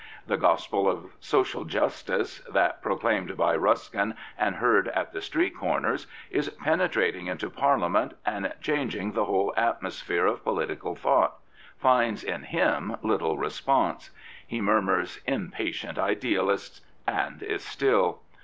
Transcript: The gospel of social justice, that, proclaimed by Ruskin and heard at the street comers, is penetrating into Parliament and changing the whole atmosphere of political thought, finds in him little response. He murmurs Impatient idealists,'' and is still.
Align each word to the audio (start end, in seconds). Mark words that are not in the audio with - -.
The 0.25 0.35
gospel 0.35 0.89
of 0.89 1.11
social 1.19 1.63
justice, 1.63 2.39
that, 2.51 2.81
proclaimed 2.81 3.37
by 3.37 3.55
Ruskin 3.55 4.15
and 4.35 4.55
heard 4.55 4.87
at 4.87 5.13
the 5.13 5.21
street 5.21 5.55
comers, 5.55 6.07
is 6.31 6.49
penetrating 6.49 7.27
into 7.27 7.51
Parliament 7.51 8.15
and 8.25 8.51
changing 8.61 9.11
the 9.11 9.25
whole 9.25 9.53
atmosphere 9.55 10.25
of 10.25 10.43
political 10.43 10.95
thought, 10.95 11.35
finds 11.77 12.23
in 12.23 12.41
him 12.41 12.97
little 13.03 13.37
response. 13.37 14.09
He 14.47 14.59
murmurs 14.59 15.21
Impatient 15.27 15.99
idealists,'' 15.99 16.81
and 17.07 17.43
is 17.43 17.63
still. 17.63 18.21